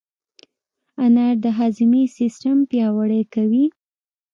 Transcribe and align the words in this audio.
انار 1.03 1.35
د 1.45 1.45
هاضمې 1.57 2.03
سیستم 2.17 2.57
پیاوړی 2.69 3.21
کوي. 3.33 3.65